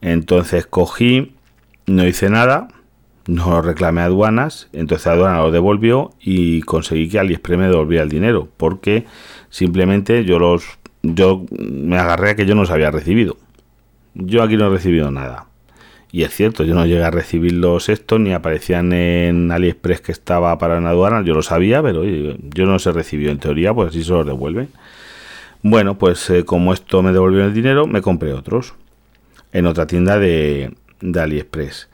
Entonces 0.00 0.64
cogí, 0.64 1.36
no 1.84 2.06
hice 2.06 2.30
nada, 2.30 2.68
no 3.26 3.60
reclamé 3.60 4.00
aduanas, 4.00 4.70
entonces 4.72 5.08
aduana 5.08 5.40
lo 5.40 5.50
devolvió 5.50 6.12
y 6.18 6.62
conseguí 6.62 7.10
que 7.10 7.18
AliExpress 7.18 7.58
me 7.58 7.68
devolviera 7.68 8.04
el 8.04 8.08
dinero, 8.08 8.48
porque 8.56 9.04
simplemente 9.50 10.24
yo 10.24 10.38
los 10.38 10.78
yo 11.02 11.44
me 11.50 11.98
agarré 11.98 12.30
a 12.30 12.34
que 12.34 12.46
yo 12.46 12.54
no 12.54 12.62
los 12.62 12.70
había 12.70 12.90
recibido. 12.90 13.36
Yo 14.14 14.42
aquí 14.42 14.56
no 14.56 14.68
he 14.68 14.70
recibido 14.70 15.10
nada. 15.10 15.49
Y 16.12 16.24
es 16.24 16.34
cierto, 16.34 16.64
yo 16.64 16.74
no 16.74 16.86
llegué 16.86 17.04
a 17.04 17.10
recibir 17.10 17.52
los 17.52 17.88
estos 17.88 18.18
ni 18.18 18.32
aparecían 18.32 18.92
en 18.92 19.52
AliExpress 19.52 20.00
que 20.00 20.12
estaba 20.12 20.58
para 20.58 20.78
una 20.78 20.90
aduana. 20.90 21.22
Yo 21.22 21.34
lo 21.34 21.42
sabía, 21.42 21.82
pero 21.82 22.04
yo 22.04 22.66
no 22.66 22.78
se 22.80 22.90
recibió. 22.92 23.30
En 23.30 23.38
teoría, 23.38 23.72
pues 23.72 23.90
así 23.90 24.02
se 24.02 24.10
los 24.10 24.26
devuelve. 24.26 24.68
Bueno, 25.62 25.98
pues 25.98 26.28
eh, 26.30 26.44
como 26.44 26.72
esto 26.72 27.02
me 27.02 27.12
devolvió 27.12 27.44
el 27.44 27.54
dinero, 27.54 27.86
me 27.86 28.02
compré 28.02 28.32
otros 28.32 28.74
en 29.52 29.66
otra 29.66 29.86
tienda 29.86 30.18
de, 30.18 30.74
de 31.00 31.20
AliExpress. 31.20 31.88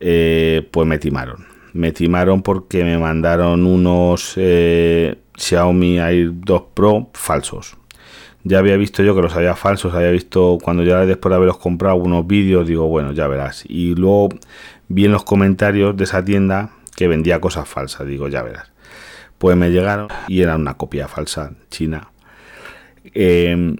Eh, 0.00 0.68
pues 0.70 0.86
me 0.86 0.98
timaron. 0.98 1.46
Me 1.72 1.92
timaron 1.92 2.42
porque 2.42 2.84
me 2.84 2.98
mandaron 2.98 3.66
unos 3.66 4.34
eh, 4.36 5.16
Xiaomi 5.36 5.98
Air 5.98 6.30
2 6.34 6.62
Pro 6.74 7.10
falsos 7.14 7.76
ya 8.44 8.58
había 8.58 8.76
visto 8.76 9.02
yo 9.02 9.16
que 9.16 9.22
los 9.22 9.34
había 9.34 9.56
falsos, 9.56 9.94
había 9.94 10.10
visto 10.10 10.58
cuando 10.62 10.82
ya 10.82 11.04
después 11.06 11.30
de 11.30 11.36
haberlos 11.36 11.56
comprado 11.56 11.96
unos 11.96 12.26
vídeos, 12.26 12.68
digo, 12.68 12.86
bueno, 12.88 13.12
ya 13.12 13.26
verás. 13.26 13.64
Y 13.66 13.94
luego 13.94 14.28
vi 14.88 15.06
en 15.06 15.12
los 15.12 15.24
comentarios 15.24 15.96
de 15.96 16.04
esa 16.04 16.22
tienda 16.22 16.70
que 16.94 17.08
vendía 17.08 17.40
cosas 17.40 17.66
falsas, 17.66 18.06
digo, 18.06 18.28
ya 18.28 18.42
verás. 18.42 18.70
Pues 19.38 19.56
me 19.56 19.70
llegaron 19.70 20.08
y 20.28 20.42
era 20.42 20.56
una 20.56 20.74
copia 20.74 21.08
falsa 21.08 21.52
china. 21.70 22.08
Em, 23.14 23.76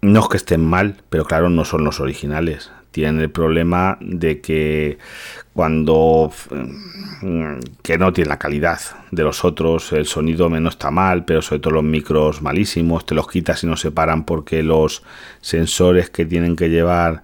no 0.00 0.20
es 0.20 0.28
que 0.28 0.36
estén 0.38 0.64
mal, 0.64 0.96
pero 1.10 1.24
claro, 1.26 1.50
no 1.50 1.64
son 1.64 1.84
los 1.84 2.00
originales. 2.00 2.70
Tienen 2.96 3.20
el 3.20 3.30
problema 3.30 3.98
de 4.00 4.40
que 4.40 4.96
cuando 5.52 6.32
mm, 7.20 7.58
que 7.82 7.98
no 7.98 8.10
tiene 8.10 8.30
la 8.30 8.38
calidad 8.38 8.80
de 9.10 9.22
los 9.22 9.44
otros, 9.44 9.92
el 9.92 10.06
sonido 10.06 10.48
menos 10.48 10.76
está 10.76 10.90
mal, 10.90 11.26
pero 11.26 11.42
sobre 11.42 11.60
todo 11.60 11.74
los 11.74 11.84
micros 11.84 12.40
malísimos, 12.40 13.04
te 13.04 13.14
los 13.14 13.28
quitas 13.28 13.62
y 13.64 13.66
no 13.66 13.76
se 13.76 13.90
paran 13.90 14.24
porque 14.24 14.62
los 14.62 15.02
sensores 15.42 16.08
que 16.08 16.24
tienen 16.24 16.56
que 16.56 16.70
llevar 16.70 17.22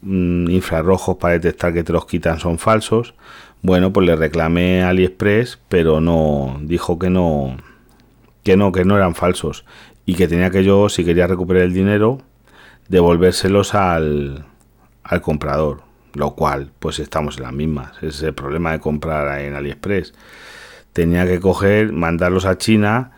mm, 0.00 0.48
infrarrojos 0.48 1.18
para 1.18 1.34
detectar 1.34 1.74
que 1.74 1.84
te 1.84 1.92
los 1.92 2.06
quitan 2.06 2.38
son 2.38 2.58
falsos. 2.58 3.12
Bueno, 3.60 3.92
pues 3.92 4.06
le 4.06 4.16
reclamé 4.16 4.82
a 4.82 4.88
AliExpress, 4.88 5.58
pero 5.68 6.00
no 6.00 6.58
dijo 6.62 6.98
que 6.98 7.10
no 7.10 7.58
que 8.44 8.56
no 8.56 8.72
que 8.72 8.86
no 8.86 8.96
eran 8.96 9.14
falsos 9.14 9.66
y 10.06 10.14
que 10.14 10.26
tenía 10.26 10.48
que 10.48 10.64
yo 10.64 10.88
si 10.88 11.04
quería 11.04 11.26
recuperar 11.26 11.64
el 11.64 11.74
dinero 11.74 12.22
devolvérselos 12.88 13.74
al 13.74 14.46
al 15.04 15.20
comprador 15.20 15.92
lo 16.14 16.34
cual 16.34 16.70
pues 16.78 16.98
estamos 16.98 17.38
en 17.38 17.44
las 17.44 17.52
mismas. 17.52 18.02
Es 18.02 18.22
el 18.22 18.34
problema 18.34 18.72
de 18.72 18.80
comprar 18.80 19.40
en 19.40 19.54
AliExpress. 19.54 20.14
Tenía 20.92 21.26
que 21.26 21.40
coger, 21.40 21.92
mandarlos 21.92 22.44
a 22.44 22.58
China 22.58 23.12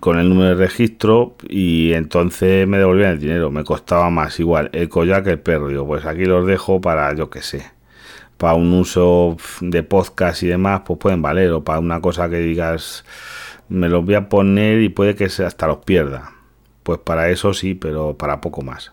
con 0.00 0.18
el 0.18 0.28
número 0.28 0.50
de 0.50 0.54
registro 0.54 1.36
y 1.48 1.92
entonces 1.92 2.66
me 2.66 2.78
devolvían 2.78 3.12
el 3.12 3.20
dinero. 3.20 3.50
Me 3.50 3.64
costaba 3.64 4.10
más 4.10 4.38
igual 4.40 4.70
el 4.72 4.88
collar 4.88 5.22
que 5.22 5.30
el 5.30 5.40
perro. 5.40 5.68
Digo, 5.68 5.86
pues 5.86 6.04
aquí 6.04 6.24
los 6.24 6.46
dejo 6.46 6.80
para, 6.80 7.14
yo 7.14 7.30
que 7.30 7.42
sé, 7.42 7.70
para 8.38 8.54
un 8.54 8.72
uso 8.72 9.36
de 9.60 9.82
podcast 9.82 10.42
y 10.42 10.48
demás, 10.48 10.82
pues 10.84 10.98
pueden 10.98 11.22
valer. 11.22 11.52
O 11.52 11.64
para 11.64 11.78
una 11.78 12.00
cosa 12.00 12.28
que 12.28 12.38
digas, 12.38 13.04
me 13.68 13.88
los 13.88 14.04
voy 14.04 14.14
a 14.14 14.28
poner 14.28 14.82
y 14.82 14.88
puede 14.88 15.14
que 15.14 15.26
hasta 15.26 15.66
los 15.66 15.78
pierda. 15.78 16.32
Pues 16.82 16.98
para 16.98 17.30
eso 17.30 17.54
sí, 17.54 17.74
pero 17.74 18.16
para 18.18 18.40
poco 18.40 18.62
más. 18.62 18.92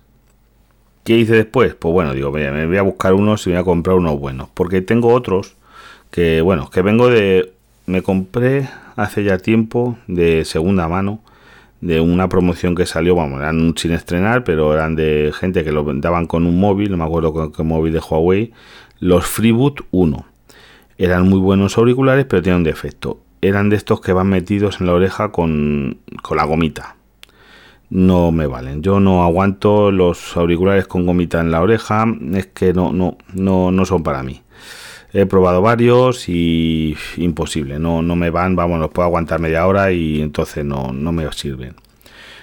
¿Qué 1.03 1.17
hice 1.17 1.33
después? 1.33 1.75
Pues 1.75 1.91
bueno, 1.91 2.13
digo, 2.13 2.31
me 2.31 2.67
voy 2.67 2.77
a 2.77 2.81
buscar 2.81 3.13
unos 3.13 3.45
y 3.47 3.51
voy 3.51 3.59
a 3.59 3.63
comprar 3.63 3.95
unos 3.95 4.19
buenos. 4.19 4.49
Porque 4.53 4.81
tengo 4.81 5.13
otros 5.13 5.55
que, 6.11 6.41
bueno, 6.41 6.69
que 6.69 6.81
vengo 6.81 7.09
de... 7.09 7.53
Me 7.85 8.03
compré 8.03 8.69
hace 8.95 9.23
ya 9.23 9.39
tiempo 9.39 9.97
de 10.07 10.45
segunda 10.45 10.87
mano 10.87 11.21
de 11.81 12.01
una 12.01 12.29
promoción 12.29 12.75
que 12.75 12.85
salió, 12.85 13.15
vamos, 13.15 13.39
eran 13.39 13.73
sin 13.77 13.93
estrenar, 13.93 14.43
pero 14.43 14.73
eran 14.73 14.95
de 14.95 15.31
gente 15.33 15.63
que 15.63 15.71
lo 15.71 15.83
daban 15.95 16.27
con 16.27 16.45
un 16.45 16.59
móvil, 16.59 16.91
no 16.91 16.97
me 16.97 17.05
acuerdo 17.05 17.33
con 17.33 17.51
qué 17.51 17.63
móvil 17.63 17.93
de 17.93 17.99
Huawei, 17.99 18.51
los 18.99 19.25
Freeboot 19.25 19.81
1. 19.91 20.25
Eran 20.97 21.27
muy 21.27 21.39
buenos 21.39 21.77
auriculares, 21.77 22.25
pero 22.25 22.43
tenían 22.43 22.57
un 22.57 22.63
defecto. 22.65 23.21
Eran 23.41 23.69
de 23.69 23.77
estos 23.77 24.01
que 24.01 24.11
van 24.11 24.27
metidos 24.27 24.81
en 24.81 24.87
la 24.87 24.93
oreja 24.93 25.31
con, 25.31 25.99
con 26.21 26.37
la 26.37 26.43
gomita 26.43 26.98
no 27.89 28.31
me 28.31 28.47
valen. 28.47 28.81
Yo 28.81 28.99
no 28.99 29.23
aguanto 29.23 29.91
los 29.91 30.37
auriculares 30.37 30.87
con 30.87 31.05
gomita 31.05 31.39
en 31.39 31.51
la 31.51 31.61
oreja, 31.61 32.05
es 32.33 32.47
que 32.47 32.73
no, 32.73 32.91
no, 32.93 33.17
no, 33.33 33.71
no 33.71 33.85
son 33.85 34.03
para 34.03 34.23
mí. 34.23 34.41
He 35.11 35.25
probado 35.25 35.61
varios 35.61 36.29
y 36.29 36.95
imposible, 37.17 37.79
no, 37.79 38.01
no 38.03 38.15
me 38.15 38.29
van, 38.29 38.55
vamos, 38.55 38.79
los 38.79 38.91
puedo 38.91 39.07
aguantar 39.07 39.39
media 39.39 39.65
hora 39.65 39.91
y 39.91 40.21
entonces 40.21 40.63
no, 40.63 40.91
no 40.93 41.11
me 41.11 41.31
sirven. 41.31 41.75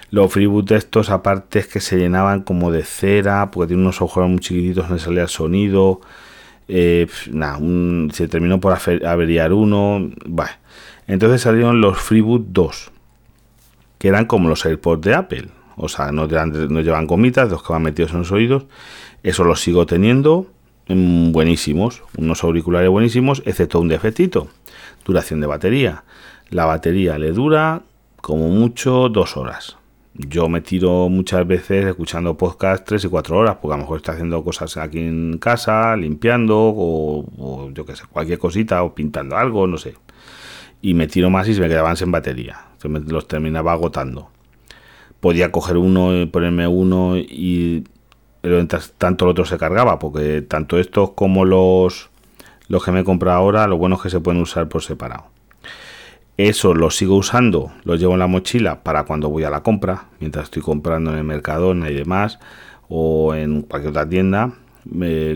Los 0.09 0.31
freeboot 0.31 0.71
estos, 0.71 1.09
aparte 1.09 1.59
es 1.59 1.67
que 1.67 1.81
se 1.81 1.97
llenaban 1.97 2.41
como 2.41 2.71
de 2.71 2.83
cera, 2.83 3.51
porque 3.51 3.69
tiene 3.69 3.83
unos 3.83 4.01
ojos 4.01 4.27
muy 4.29 4.39
chiquititos 4.39 4.87
donde 4.87 5.03
salía 5.03 5.23
el 5.23 5.27
sonido. 5.27 5.99
Eh, 6.69 7.07
se 8.13 8.27
terminó 8.27 8.59
por 8.59 8.77
averiar 9.05 9.51
uno. 9.51 10.09
Entonces 11.07 11.41
salieron 11.41 11.81
los 11.81 11.97
Freeboot 11.97 12.47
2, 12.49 12.91
que 13.97 14.07
eran 14.07 14.25
como 14.25 14.49
los 14.49 14.65
AirPods 14.65 15.01
de 15.01 15.13
Apple. 15.13 15.47
O 15.75 15.89
sea, 15.89 16.11
no, 16.11 16.27
no 16.27 16.81
llevan 16.81 17.07
gomitas, 17.07 17.49
los 17.49 17.63
que 17.63 17.73
van 17.73 17.83
metidos 17.83 18.11
en 18.11 18.19
los 18.19 18.31
oídos. 18.31 18.65
Eso 19.23 19.43
los 19.43 19.61
sigo 19.61 19.85
teniendo 19.85 20.47
mm, 20.87 21.31
buenísimos, 21.31 22.03
unos 22.17 22.43
auriculares 22.43 22.89
buenísimos, 22.89 23.43
excepto 23.45 23.79
un 23.79 23.87
defectito, 23.87 24.47
duración 25.05 25.39
de 25.39 25.47
batería. 25.47 26.03
La 26.49 26.65
batería 26.65 27.17
le 27.17 27.31
dura 27.31 27.81
como 28.21 28.49
mucho 28.49 29.09
dos 29.09 29.37
horas 29.37 29.77
yo 30.17 30.49
me 30.49 30.61
tiro 30.61 31.09
muchas 31.09 31.45
veces 31.45 31.85
escuchando 31.85 32.35
podcast 32.35 32.85
tres 32.85 33.05
y 33.05 33.07
cuatro 33.07 33.37
horas, 33.37 33.57
porque 33.61 33.75
a 33.75 33.77
lo 33.77 33.83
mejor 33.83 33.97
estoy 33.97 34.15
haciendo 34.15 34.43
cosas 34.43 34.75
aquí 34.77 34.99
en 34.99 35.37
casa, 35.37 35.95
limpiando, 35.95 36.55
o, 36.57 37.69
yo 37.71 37.85
qué 37.85 37.95
sé, 37.95 38.03
cualquier 38.09 38.39
cosita, 38.39 38.83
o 38.83 38.95
pintando 38.95 39.37
algo, 39.37 39.67
no 39.67 39.77
sé. 39.77 39.95
Y 40.87 40.93
me 40.93 41.07
tiro 41.07 41.29
más 41.29 41.49
y 41.49 41.53
se 41.53 41.59
me 41.59 41.67
quedaban 41.67 41.97
sin 41.97 42.11
batería. 42.11 42.61
Se 42.77 42.87
me 42.87 43.01
los 43.01 43.27
terminaba 43.27 43.73
agotando. 43.73 44.29
Podía 45.19 45.51
coger 45.51 45.75
uno, 45.75 46.31
ponerme 46.31 46.65
uno 46.65 47.17
y 47.17 47.83
pero 48.39 48.65
tanto 48.97 49.25
el 49.25 49.31
otro 49.31 49.43
se 49.43 49.57
cargaba, 49.57 49.99
porque 49.99 50.41
tanto 50.41 50.79
estos 50.79 51.09
como 51.09 51.43
los, 51.43 52.09
los 52.69 52.85
que 52.85 52.93
me 52.93 53.01
he 53.01 53.03
comprado 53.03 53.37
ahora, 53.37 53.67
lo 53.67 53.77
bueno 53.77 53.97
es 53.97 54.01
que 54.01 54.09
se 54.09 54.21
pueden 54.21 54.41
usar 54.41 54.69
por 54.69 54.81
separado. 54.81 55.25
Eso 56.37 56.73
lo 56.73 56.89
sigo 56.89 57.15
usando, 57.15 57.73
lo 57.83 57.95
llevo 57.95 58.13
en 58.13 58.19
la 58.19 58.27
mochila 58.27 58.83
para 58.83 59.03
cuando 59.03 59.27
voy 59.29 59.43
a 59.43 59.49
la 59.49 59.63
compra, 59.63 60.05
mientras 60.21 60.45
estoy 60.45 60.61
comprando 60.61 61.11
en 61.11 61.17
el 61.17 61.25
Mercadona 61.25 61.89
y 61.89 61.95
demás, 61.95 62.39
o 62.87 63.35
en 63.35 63.63
cualquier 63.63 63.89
otra 63.89 64.07
tienda, 64.07 64.53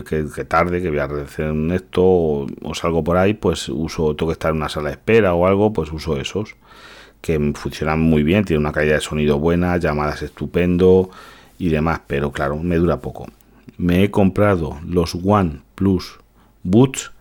que, 0.04 0.44
tarde, 0.48 0.82
que 0.82 0.90
voy 0.90 0.98
a 0.98 1.04
hacer 1.04 1.54
esto, 1.72 2.02
o, 2.02 2.74
salgo 2.74 3.04
por 3.04 3.16
ahí, 3.16 3.34
pues 3.34 3.68
uso, 3.68 4.14
tengo 4.16 4.30
que 4.30 4.34
estar 4.34 4.50
en 4.50 4.58
una 4.58 4.68
sala 4.68 4.88
de 4.88 4.94
espera 4.94 5.34
o 5.34 5.46
algo, 5.46 5.72
pues 5.72 5.92
uso 5.92 6.16
esos, 6.18 6.56
que 7.20 7.38
funcionan 7.54 8.00
muy 8.00 8.22
bien, 8.22 8.44
tiene 8.44 8.60
una 8.60 8.72
calidad 8.72 8.96
de 8.96 9.00
sonido 9.00 9.38
buena, 9.38 9.76
llamadas 9.76 10.22
estupendo 10.22 11.10
y 11.58 11.68
demás, 11.68 12.00
pero 12.06 12.32
claro, 12.32 12.56
me 12.56 12.76
dura 12.76 13.00
poco. 13.00 13.26
Me 13.78 14.02
he 14.02 14.10
comprado 14.10 14.78
los 14.86 15.16
One 15.24 15.60
Plus 15.74 16.18
Boots, 16.62 17.12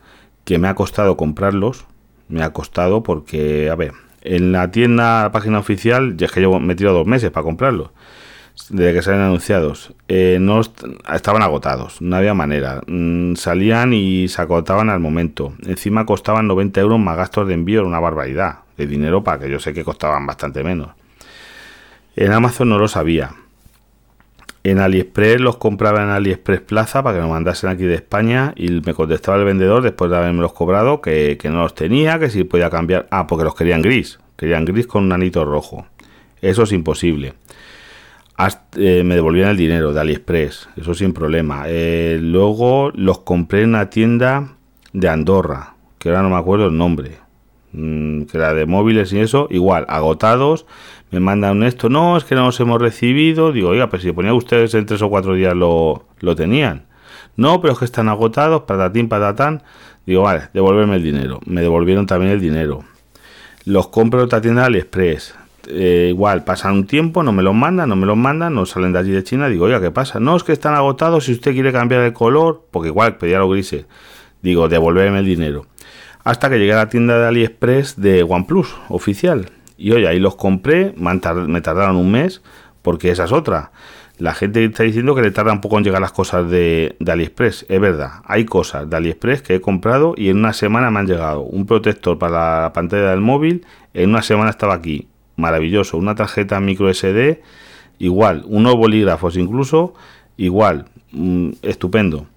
que 0.43 0.57
me 0.57 0.67
ha 0.67 0.75
costado 0.75 1.17
comprarlos, 1.17 1.85
me 2.27 2.43
ha 2.43 2.51
costado 2.51 3.03
porque, 3.03 3.69
a 3.69 3.75
ver, 3.75 3.93
en 4.21 4.51
la 4.51 4.71
tienda, 4.71 5.23
la 5.23 5.31
página 5.31 5.59
oficial, 5.59 6.17
ya 6.17 6.25
es 6.25 6.31
que 6.31 6.39
llevo 6.39 6.59
metido 6.59 6.93
dos 6.93 7.07
meses 7.07 7.31
para 7.31 7.43
comprarlo, 7.43 7.91
desde 8.69 8.93
que 8.93 9.01
salen 9.01 9.21
anunciados, 9.21 9.93
eh, 10.07 10.37
no 10.39 10.61
estaban 10.61 11.41
agotados, 11.41 12.01
no 12.01 12.15
había 12.15 12.33
manera, 12.33 12.81
mm, 12.87 13.35
salían 13.35 13.93
y 13.93 14.27
se 14.27 14.41
agotaban 14.41 14.89
al 14.89 14.99
momento, 14.99 15.53
encima 15.65 16.05
costaban 16.05 16.47
90 16.47 16.81
euros 16.81 16.99
más 16.99 17.17
gastos 17.17 17.47
de 17.47 17.53
envío, 17.53 17.79
era 17.79 17.87
una 17.87 17.99
barbaridad 17.99 18.59
de 18.77 18.87
dinero 18.87 19.23
para 19.23 19.39
que 19.39 19.49
yo 19.49 19.59
sé 19.59 19.73
que 19.73 19.83
costaban 19.83 20.25
bastante 20.25 20.63
menos. 20.63 20.89
En 22.15 22.33
Amazon 22.33 22.69
no 22.69 22.77
lo 22.77 22.87
sabía, 22.87 23.31
en 24.63 24.79
AliExpress 24.79 25.41
los 25.41 25.57
compraba 25.57 26.03
en 26.03 26.09
AliExpress 26.09 26.61
Plaza 26.61 27.01
para 27.01 27.17
que 27.17 27.23
me 27.23 27.29
mandasen 27.29 27.69
aquí 27.69 27.83
de 27.83 27.95
España 27.95 28.53
y 28.55 28.69
me 28.69 28.93
contestaba 28.93 29.39
el 29.39 29.45
vendedor 29.45 29.81
después 29.81 30.11
de 30.11 30.17
haberme 30.17 30.41
los 30.41 30.53
cobrado 30.53 31.01
que, 31.01 31.37
no 31.45 31.63
los 31.63 31.73
tenía, 31.73 32.19
que 32.19 32.29
si 32.29 32.43
podía 32.43 32.69
cambiar. 32.69 33.07
Ah, 33.09 33.25
porque 33.25 33.43
los 33.43 33.55
querían 33.55 33.81
gris. 33.81 34.19
Querían 34.37 34.65
gris 34.65 34.85
con 34.85 35.05
un 35.05 35.13
anito 35.13 35.45
rojo. 35.45 35.87
Eso 36.41 36.63
es 36.63 36.71
imposible. 36.73 37.33
Eh, 38.75 39.03
me 39.03 39.15
devolvían 39.15 39.49
el 39.49 39.57
dinero 39.57 39.93
de 39.93 40.01
AliExpress. 40.01 40.69
Eso 40.75 40.93
sin 40.93 41.13
problema. 41.13 41.63
Eh, 41.67 42.17
luego 42.21 42.91
los 42.95 43.19
compré 43.19 43.63
en 43.63 43.69
una 43.69 43.89
tienda 43.89 44.55
de 44.93 45.09
Andorra, 45.09 45.75
que 45.99 46.09
ahora 46.09 46.23
no 46.23 46.29
me 46.29 46.37
acuerdo 46.37 46.67
el 46.67 46.77
nombre. 46.77 47.19
Mm, 47.73 48.23
que 48.23 48.37
era 48.37 48.53
de 48.53 48.65
móviles 48.65 49.13
y 49.13 49.19
eso. 49.19 49.47
Igual, 49.49 49.85
agotados 49.87 50.65
me 51.11 51.19
mandan 51.19 51.61
esto, 51.63 51.89
no, 51.89 52.15
es 52.15 52.23
que 52.23 52.35
no 52.35 52.45
los 52.45 52.59
hemos 52.61 52.81
recibido. 52.81 53.51
Digo, 53.51 53.69
oiga, 53.69 53.89
pero 53.89 54.01
si 54.01 54.11
ponía 54.13 54.33
ustedes 54.33 54.73
en 54.73 54.85
tres 54.85 55.01
o 55.01 55.09
cuatro 55.09 55.35
días 55.35 55.53
lo, 55.53 56.05
lo 56.21 56.35
tenían. 56.35 56.85
No, 57.35 57.61
pero 57.61 57.73
es 57.73 57.79
que 57.79 57.85
están 57.85 58.07
agotados, 58.09 58.63
patatín, 58.63 59.09
patatán. 59.09 59.61
Digo, 60.05 60.23
vale, 60.23 60.49
devolverme 60.53 60.95
el 60.95 61.03
dinero. 61.03 61.39
Me 61.45 61.61
devolvieron 61.61 62.07
también 62.07 62.31
el 62.31 62.39
dinero. 62.39 62.83
Los 63.65 63.89
compro 63.89 64.21
en 64.21 64.25
otra 64.25 64.41
tienda 64.41 64.61
de 64.61 64.67
AliExpress. 64.67 65.35
Eh, 65.67 66.07
igual, 66.09 66.43
pasan 66.43 66.73
un 66.73 66.87
tiempo, 66.87 67.23
no 67.23 67.31
me 67.31 67.43
los 67.43 67.53
mandan, 67.53 67.89
no 67.89 67.95
me 67.95 68.05
los 68.05 68.17
mandan, 68.17 68.55
no 68.55 68.65
salen 68.65 68.93
de 68.93 68.99
allí 68.99 69.11
de 69.11 69.23
China. 69.23 69.47
Digo, 69.47 69.65
oiga, 69.65 69.79
¿qué 69.79 69.91
pasa? 69.91 70.19
No, 70.19 70.35
es 70.35 70.43
que 70.43 70.53
están 70.53 70.73
agotados. 70.73 71.25
Si 71.25 71.33
usted 71.33 71.53
quiere 71.53 71.71
cambiar 71.71 72.01
el 72.01 72.13
color, 72.13 72.65
porque 72.71 72.89
igual 72.89 73.17
pedía 73.17 73.39
los 73.39 73.51
grises. 73.51 73.85
Digo, 74.41 74.69
devolverme 74.69 75.19
el 75.19 75.25
dinero. 75.25 75.67
Hasta 76.23 76.49
que 76.49 76.59
llegué 76.59 76.73
a 76.73 76.77
la 76.77 76.89
tienda 76.89 77.19
de 77.19 77.27
AliExpress 77.27 77.99
de 77.99 78.23
OnePlus, 78.23 78.75
oficial 78.89 79.47
y 79.81 79.91
oye, 79.93 80.07
ahí 80.07 80.19
los 80.19 80.35
compré, 80.35 80.93
me, 80.95 81.61
tardaron 81.61 81.95
un 81.95 82.11
mes, 82.11 82.43
porque 82.83 83.09
esa 83.09 83.25
es 83.25 83.31
otra. 83.31 83.71
La 84.19 84.35
gente 84.35 84.63
está 84.63 84.83
diciendo 84.83 85.15
que 85.15 85.23
le 85.23 85.31
tarda 85.31 85.51
un 85.51 85.59
poco 85.59 85.79
en 85.79 85.83
llegar 85.83 85.99
las 85.99 86.11
cosas 86.11 86.47
de, 86.51 86.95
AliExpress. 87.05 87.65
Es 87.67 87.81
verdad, 87.81 88.21
hay 88.25 88.45
cosas 88.45 88.87
de 88.87 88.95
AliExpress 88.95 89.41
que 89.41 89.55
he 89.55 89.61
comprado 89.61 90.13
y 90.15 90.29
en 90.29 90.37
una 90.37 90.53
semana 90.53 90.91
me 90.91 90.99
han 90.99 91.07
llegado. 91.07 91.41
Un 91.41 91.65
protector 91.65 92.19
para 92.19 92.61
la 92.61 92.73
pantalla 92.73 93.09
del 93.09 93.21
móvil, 93.21 93.65
en 93.95 94.11
una 94.11 94.21
semana 94.21 94.51
estaba 94.51 94.75
aquí. 94.75 95.07
Maravilloso. 95.35 95.97
Una 95.97 96.15
tarjeta 96.15 96.59
micro 96.59 96.93
SD, 96.93 97.41
igual. 97.99 98.43
Unos 98.47 98.75
bolígrafos 98.75 99.37
incluso, 99.37 99.93
igual. 100.37 100.85
Mm, 101.11 101.51
estupendo. 101.61 102.27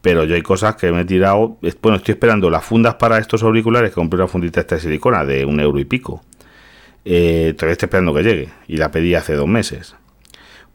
Pero 0.00 0.24
yo 0.24 0.34
hay 0.34 0.42
cosas 0.42 0.76
que 0.76 0.90
me 0.92 1.02
he 1.02 1.04
tirado. 1.04 1.58
Bueno, 1.80 1.96
estoy 1.96 2.12
esperando 2.12 2.50
las 2.50 2.64
fundas 2.64 2.94
para 2.96 3.18
estos 3.18 3.42
auriculares, 3.42 3.90
que 3.90 3.94
compré 3.94 4.18
una 4.18 4.28
fundita 4.28 4.60
esta 4.60 4.74
de 4.76 4.80
silicona 4.80 5.24
de 5.24 5.44
un 5.44 5.60
euro 5.60 5.78
y 5.78 5.84
pico 5.84 6.22
eh, 7.04 7.54
todavía 7.56 7.72
estoy 7.72 7.86
esperando 7.86 8.14
que 8.14 8.22
llegue 8.22 8.48
y 8.68 8.76
la 8.76 8.90
pedí 8.90 9.14
hace 9.14 9.34
dos 9.34 9.48
meses. 9.48 9.96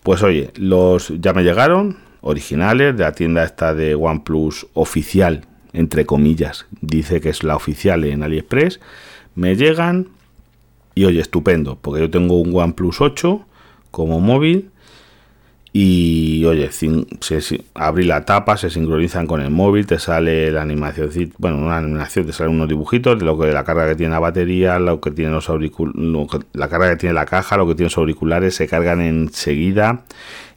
Pues 0.04 0.24
oye, 0.24 0.52
los 0.56 1.14
ya 1.20 1.34
me 1.34 1.44
llegaron, 1.44 1.98
originales, 2.22 2.96
de 2.98 3.04
la 3.04 3.12
tienda 3.14 3.44
esta 3.44 3.74
de 3.74 3.96
OnePlus 3.96 4.68
oficial, 4.74 5.46
entre 5.74 6.06
comillas, 6.06 6.66
dice 6.82 7.22
que 7.22 7.30
es 7.30 7.44
la 7.44 7.56
oficial 7.56 8.04
en 8.06 8.24
AliExpress, 8.24 8.80
me 9.36 9.56
llegan 9.56 10.08
y 10.98 11.06
oye, 11.06 11.22
estupendo, 11.22 11.78
porque 11.80 12.02
yo 12.02 12.10
tengo 12.10 12.42
un 12.42 12.56
OnePlus 12.56 13.02
8 13.02 13.46
como 13.92 14.20
móvil 14.20 14.72
y 15.72 16.44
oye, 16.46 16.72
se, 16.72 17.64
abrí 17.76 18.04
la 18.04 18.26
tapa, 18.26 18.58
se 18.58 18.72
sincronizan 18.72 19.28
con 19.28 19.40
el 19.42 19.52
móvil, 19.52 19.86
te 19.86 20.00
sale 20.00 20.52
la 20.52 20.64
animación, 20.64 21.12
bueno, 21.38 21.60
una 21.60 21.78
animación, 21.78 22.26
te 22.26 22.34
salen 22.34 22.56
unos 22.56 22.68
dibujitos 22.68 23.20
de 23.20 23.26
lo 23.26 23.38
que 23.38 23.52
la 23.52 23.64
carga 23.64 23.88
que 23.88 23.94
tiene 23.94 24.12
la 24.14 24.20
batería, 24.20 24.80
lo 24.80 25.00
que 25.00 25.12
tiene 25.12 25.30
los 25.30 25.50
auriculares, 25.50 26.48
la 26.54 26.68
carga 26.68 26.90
que 26.90 26.96
tiene 26.96 27.14
la 27.14 27.26
caja, 27.26 27.58
lo 27.58 27.68
que 27.68 27.76
tiene 27.76 27.90
los 27.90 27.98
auriculares, 28.00 28.56
se 28.56 28.68
cargan 28.68 29.00
enseguida. 29.02 30.04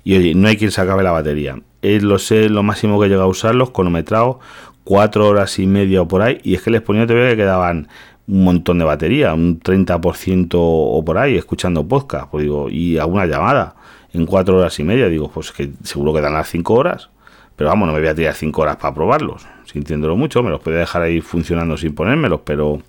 Y 0.04 0.16
oye, 0.16 0.34
no 0.34 0.48
hay 0.48 0.56
quien 0.56 0.70
se 0.70 0.80
acabe 0.80 1.02
la 1.02 1.12
batería. 1.12 1.60
Es 1.82 2.02
lo 2.02 2.18
sé, 2.18 2.48
lo 2.48 2.62
máximo 2.62 2.98
que 2.98 3.08
llega 3.08 3.24
a 3.24 3.26
usarlos, 3.26 3.72
cronometrado, 3.72 4.40
cuatro 4.84 5.28
horas 5.28 5.58
y 5.58 5.66
media 5.66 6.02
o 6.02 6.08
por 6.08 6.22
ahí, 6.22 6.40
y 6.42 6.54
es 6.54 6.62
que 6.62 6.70
les 6.70 6.80
ponía 6.80 7.06
todavía 7.06 7.30
que 7.30 7.36
quedaban 7.36 7.88
un 8.30 8.44
montón 8.44 8.78
de 8.78 8.84
batería, 8.84 9.34
un 9.34 9.60
30% 9.60 10.50
o 10.54 11.04
por 11.04 11.18
ahí, 11.18 11.36
escuchando 11.36 11.86
podcast, 11.86 12.30
pues 12.30 12.44
digo, 12.44 12.68
y 12.70 12.96
alguna 12.96 13.26
llamada 13.26 13.74
en 14.12 14.26
cuatro 14.26 14.58
horas 14.58 14.78
y 14.78 14.84
media. 14.84 15.08
Digo, 15.08 15.30
pues 15.30 15.52
que 15.52 15.70
seguro 15.82 16.12
que 16.14 16.20
dan 16.20 16.34
las 16.34 16.48
cinco 16.48 16.74
horas. 16.74 17.10
Pero 17.56 17.68
vamos, 17.68 17.88
no 17.88 17.92
me 17.92 18.00
voy 18.00 18.08
a 18.08 18.14
tirar 18.14 18.34
cinco 18.34 18.62
horas 18.62 18.76
para 18.76 18.94
probarlos, 18.94 19.46
sintiéndolo 19.64 20.16
mucho. 20.16 20.42
Me 20.42 20.50
los 20.50 20.60
puede 20.60 20.78
dejar 20.78 21.02
ahí 21.02 21.20
funcionando 21.20 21.76
sin 21.76 21.94
ponérmelos, 21.94 22.40
pero. 22.44 22.80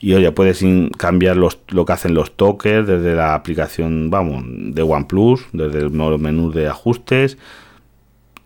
Y 0.00 0.14
oye, 0.14 0.32
puedes 0.32 0.64
cambiar 0.96 1.36
los, 1.36 1.60
lo 1.68 1.84
que 1.84 1.92
hacen 1.92 2.14
los 2.14 2.32
tokens 2.32 2.88
desde 2.88 3.14
la 3.14 3.34
aplicación, 3.34 4.10
vamos, 4.10 4.42
de 4.46 4.82
OnePlus, 4.82 5.46
desde 5.52 5.78
el 5.80 5.90
menú 5.90 6.50
de 6.50 6.68
ajustes. 6.68 7.38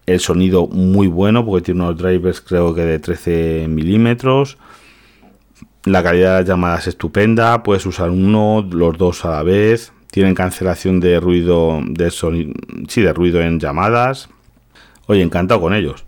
El 0.05 0.21
sonido 0.21 0.67
muy 0.67 1.07
bueno, 1.07 1.47
porque 1.47 1.65
tiene 1.65 1.81
unos 1.83 1.97
drivers, 1.97 2.43
creo 2.43 2.75
que 2.75 2.83
de 2.83 2.99
13 2.99 3.67
milímetros. 3.69 4.59
La 5.87 6.02
calidad 6.02 6.33
de 6.33 6.40
las 6.40 6.49
llamadas 6.49 6.81
es 6.81 6.88
estupenda, 6.88 7.62
puedes 7.62 7.87
usar 7.87 8.11
uno, 8.11 8.66
los 8.71 8.99
dos 8.99 9.25
a 9.25 9.31
la 9.31 9.43
vez 9.45 9.93
tienen 10.11 10.35
cancelación 10.35 10.99
de 10.99 11.21
ruido 11.21 11.81
de 11.87 12.11
sonido, 12.11 12.55
sí, 12.88 13.02
de 13.02 13.12
ruido 13.12 13.40
en 13.40 13.61
llamadas. 13.61 14.28
Oye, 15.07 15.23
encantado 15.23 15.61
con 15.61 15.75
ellos. 15.75 16.07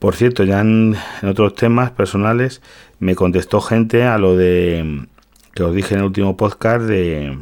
Por 0.00 0.16
cierto, 0.16 0.42
ya 0.42 0.60
en, 0.62 0.96
otros 1.22 1.54
temas 1.54 1.92
personales 1.92 2.60
me 2.98 3.14
contestó 3.14 3.60
gente 3.60 4.02
a 4.04 4.18
lo 4.18 4.36
de 4.36 5.06
que 5.54 5.62
os 5.62 5.72
dije 5.74 5.94
en 5.94 6.00
el 6.00 6.06
último 6.06 6.36
podcast 6.36 6.86
de, 6.86 7.38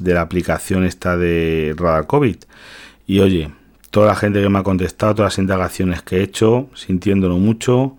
de 0.00 0.14
la 0.14 0.22
aplicación 0.22 0.84
esta 0.84 1.16
de 1.16 1.74
Radar 1.76 2.08
COVID. 2.08 2.36
Y 3.06 3.20
oye, 3.20 3.52
toda 3.90 4.08
la 4.08 4.16
gente 4.16 4.42
que 4.42 4.48
me 4.48 4.58
ha 4.58 4.64
contestado, 4.64 5.14
todas 5.14 5.34
las 5.34 5.38
indagaciones 5.38 6.02
que 6.02 6.16
he 6.16 6.22
hecho, 6.22 6.68
sintiéndolo 6.74 7.36
mucho, 7.36 7.96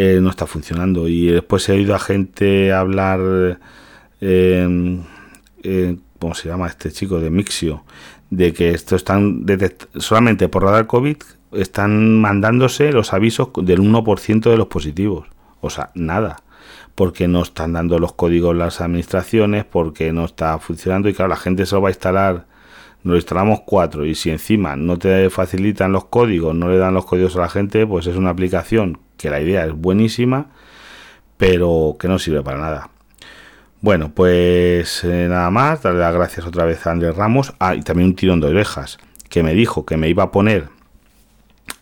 eh, 0.00 0.20
no 0.22 0.30
está 0.30 0.46
funcionando. 0.46 1.08
Y 1.08 1.26
después 1.26 1.68
he 1.68 1.72
oído 1.72 1.92
a 1.96 1.98
gente 1.98 2.72
hablar, 2.72 3.58
eh, 4.20 5.08
¿cómo 6.20 6.34
se 6.36 6.48
llama 6.48 6.68
este 6.68 6.92
chico? 6.92 7.18
De 7.18 7.30
Mixio, 7.30 7.82
de 8.30 8.52
que 8.52 8.70
esto 8.70 8.94
están 8.94 9.44
solamente 9.96 10.48
por 10.48 10.62
radar 10.62 10.86
COVID 10.86 11.16
están 11.50 12.20
mandándose 12.20 12.92
los 12.92 13.12
avisos 13.12 13.48
del 13.56 13.80
1% 13.80 14.48
de 14.48 14.56
los 14.56 14.68
positivos. 14.68 15.26
O 15.60 15.68
sea, 15.68 15.90
nada. 15.94 16.44
Porque 16.94 17.26
no 17.26 17.42
están 17.42 17.72
dando 17.72 17.98
los 17.98 18.12
códigos 18.12 18.54
las 18.54 18.80
administraciones, 18.80 19.64
porque 19.64 20.12
no 20.12 20.26
está 20.26 20.56
funcionando 20.60 21.08
y 21.08 21.14
claro, 21.14 21.30
la 21.30 21.36
gente 21.36 21.66
se 21.66 21.74
lo 21.74 21.82
va 21.82 21.88
a 21.88 21.90
instalar 21.90 22.46
nos 23.04 23.16
instalamos 23.16 23.60
cuatro 23.64 24.04
y 24.04 24.14
si 24.14 24.30
encima 24.30 24.76
no 24.76 24.98
te 24.98 25.30
facilitan 25.30 25.92
los 25.92 26.06
códigos, 26.06 26.54
no 26.54 26.68
le 26.68 26.78
dan 26.78 26.94
los 26.94 27.06
códigos 27.06 27.36
a 27.36 27.40
la 27.40 27.48
gente, 27.48 27.86
pues 27.86 28.06
es 28.06 28.16
una 28.16 28.30
aplicación 28.30 28.98
que 29.16 29.30
la 29.30 29.40
idea 29.40 29.64
es 29.64 29.72
buenísima, 29.72 30.46
pero 31.36 31.96
que 31.98 32.08
no 32.08 32.18
sirve 32.18 32.42
para 32.42 32.58
nada. 32.58 32.90
Bueno, 33.80 34.10
pues 34.12 35.04
eh, 35.04 35.26
nada 35.28 35.50
más, 35.50 35.82
darle 35.82 36.00
las 36.00 36.14
gracias 36.14 36.44
otra 36.46 36.64
vez 36.64 36.84
a 36.86 36.90
Andrés 36.90 37.14
Ramos. 37.14 37.54
Ah, 37.60 37.76
y 37.76 37.82
también 37.82 38.08
un 38.08 38.16
tirón 38.16 38.40
de 38.40 38.48
orejas, 38.48 38.98
que 39.28 39.44
me 39.44 39.54
dijo 39.54 39.86
que 39.86 39.96
me 39.96 40.08
iba 40.08 40.24
a 40.24 40.32
poner 40.32 40.68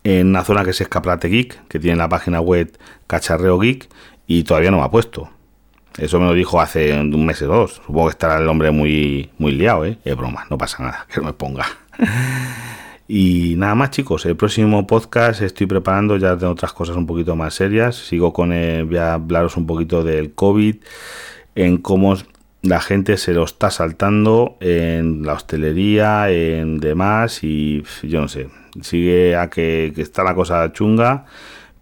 en 0.05 0.29
una 0.29 0.45
zona 0.45 0.63
que 0.63 0.71
es 0.71 0.81
Escaplate 0.81 1.29
Geek, 1.29 1.69
que 1.69 1.79
tiene 1.79 1.97
la 1.97 2.09
página 2.09 2.41
web 2.41 2.77
Cacharreo 3.07 3.59
Geek, 3.59 3.89
y 4.27 4.45
todavía 4.45 4.71
no 4.71 4.79
me 4.79 4.85
ha 4.85 4.91
puesto. 4.91 5.31
Eso 5.99 6.21
me 6.21 6.27
lo 6.27 6.35
dijo 6.35 6.61
hace 6.61 6.99
un 6.99 7.25
mes 7.25 7.41
o 7.43 7.47
dos. 7.47 7.81
Supongo 7.87 8.07
que 8.07 8.13
estará 8.13 8.39
el 8.39 8.49
hombre 8.49 8.71
muy, 8.71 9.31
muy 9.39 9.53
liado, 9.53 9.87
¿eh? 9.87 9.99
Es 10.05 10.17
broma, 10.17 10.47
no 10.51 10.59
pasa 10.59 10.83
nada, 10.83 11.07
que 11.13 11.21
no 11.21 11.27
me 11.27 11.33
ponga. 11.33 11.67
y 13.09 13.55
nada 13.57 13.75
más, 13.75 13.91
chicos. 13.91 14.27
El 14.27 14.37
próximo 14.37 14.87
podcast 14.87 15.41
estoy 15.41 15.67
preparando 15.67 16.17
ya 16.19 16.37
de 16.37 16.47
otras 16.47 16.73
cosas 16.73 16.97
un 16.97 17.07
poquito 17.07 17.35
más 17.35 17.55
serias. 17.55 17.97
Sigo 17.97 18.33
con. 18.33 18.53
El, 18.53 18.85
voy 18.85 18.99
a 18.99 19.15
hablaros 19.15 19.57
un 19.57 19.67
poquito 19.67 20.05
del 20.05 20.35
COVID, 20.35 20.77
en 21.55 21.79
cómo 21.79 22.17
la 22.61 22.81
gente 22.81 23.17
se 23.17 23.33
lo 23.33 23.45
está 23.45 23.71
saltando 23.71 24.57
en 24.61 25.23
la 25.25 25.35
hostelería, 25.35 26.31
en 26.31 26.79
demás, 26.79 27.43
y 27.43 27.85
yo 28.03 28.21
no 28.21 28.29
sé. 28.29 28.49
Sigue 28.83 29.35
a 29.37 29.49
que, 29.49 29.93
que 29.95 30.03
está 30.03 30.23
la 30.23 30.35
cosa 30.35 30.71
chunga 30.73 31.25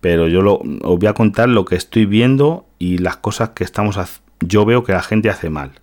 pero 0.04 0.28
yo 0.28 0.42
lo, 0.42 0.56
os 0.56 0.99
voy 0.99 1.06
a 1.06 1.14
contar 1.14 1.49
lo 1.49 1.64
que 1.64 1.76
estoy 1.76 2.04
viendo 2.04 2.66
y 2.78 2.99
las 2.99 3.16
cosas 3.16 3.49
que 3.54 3.64
estamos 3.64 3.99
yo 4.40 4.66
veo 4.66 4.84
que 4.84 4.92
la 4.92 5.00
gente 5.00 5.30
hace 5.30 5.49
mal. 5.49 5.80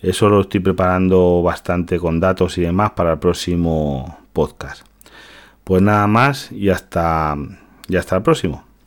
Eso 0.00 0.28
lo 0.28 0.42
estoy 0.42 0.60
preparando 0.60 1.42
bastante 1.42 1.98
con 1.98 2.20
datos 2.20 2.58
y 2.58 2.60
demás 2.60 2.92
para 2.92 3.14
el 3.14 3.18
próximo 3.18 4.20
podcast. 4.32 4.86
Pues 5.64 5.82
nada 5.82 6.06
más 6.06 6.52
y 6.52 6.70
hasta, 6.70 7.36
y 7.88 7.96
hasta 7.96 8.14
el 8.14 8.22
próximo. 8.22 8.64